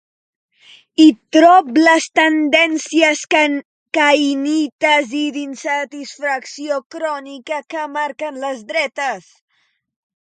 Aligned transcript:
Hi 1.01 1.05
trob 1.35 1.67
les 1.87 2.07
tendències 2.19 3.21
caïnites 3.99 5.13
i 5.19 5.23
d'insatisfacció 5.37 6.81
crònica 6.97 7.61
que 7.75 7.85
marquen 8.01 8.41
les 8.47 8.65
dretes. 8.73 9.31